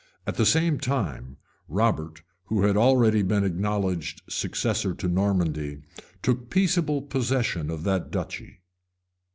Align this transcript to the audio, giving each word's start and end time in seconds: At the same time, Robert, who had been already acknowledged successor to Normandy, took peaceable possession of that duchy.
At 0.25 0.33
the 0.33 0.47
same 0.47 0.79
time, 0.79 1.37
Robert, 1.69 2.23
who 2.45 2.63
had 2.63 2.73
been 2.73 2.77
already 2.81 3.19
acknowledged 3.19 4.23
successor 4.27 4.95
to 4.95 5.07
Normandy, 5.07 5.83
took 6.23 6.49
peaceable 6.49 7.03
possession 7.03 7.69
of 7.69 7.83
that 7.83 8.09
duchy. 8.09 8.61